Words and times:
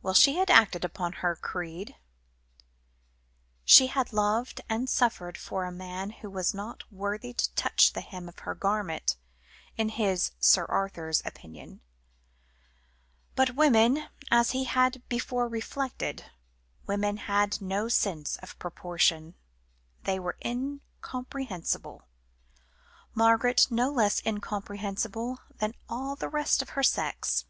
Well, 0.00 0.14
she 0.14 0.36
had 0.36 0.48
acted 0.48 0.82
up 0.86 0.94
to 0.94 1.10
her 1.18 1.36
creed. 1.36 1.94
She 3.66 3.88
had 3.88 4.14
loved 4.14 4.62
and 4.66 4.88
suffered 4.88 5.36
for 5.36 5.66
a 5.66 5.70
man 5.70 6.08
who 6.08 6.30
was 6.30 6.54
not 6.54 6.90
worthy 6.90 7.34
to 7.34 7.52
touch 7.52 7.92
the 7.92 8.00
hem 8.00 8.30
of 8.30 8.38
her 8.38 8.54
garment, 8.54 9.16
in 9.76 9.90
his, 9.90 10.30
Sir 10.40 10.64
Arthur's, 10.70 11.20
opinion; 11.26 11.82
but 13.36 13.56
women, 13.56 14.08
as 14.30 14.52
he 14.52 14.64
had 14.64 15.06
before 15.10 15.46
reflected, 15.46 16.24
women 16.86 17.18
had 17.18 17.60
no 17.60 17.88
sense 17.90 18.38
of 18.38 18.58
proportion; 18.58 19.34
they 20.04 20.18
were 20.18 20.38
incomprehensible; 20.42 22.04
Margaret 23.12 23.66
no 23.70 23.90
less 23.90 24.24
incomprehensible 24.24 25.40
than 25.58 25.74
all 25.90 26.16
the 26.16 26.30
rest 26.30 26.62
of 26.62 26.70
her 26.70 26.82
sex. 26.82 27.44